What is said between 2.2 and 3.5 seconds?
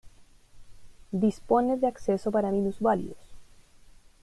para minusválidos.